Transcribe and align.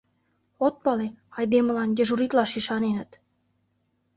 От 0.65 0.75
пале, 0.83 1.07
айдемылан 1.37 1.89
дежуритлаш 1.97 2.51
ӱшаненыт! 2.59 3.11